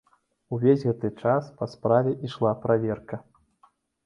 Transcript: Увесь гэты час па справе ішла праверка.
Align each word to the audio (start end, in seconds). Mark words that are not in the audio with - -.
Увесь 0.55 0.85
гэты 0.87 1.11
час 1.23 1.51
па 1.59 1.67
справе 1.75 2.15
ішла 2.29 2.55
праверка. 2.65 3.23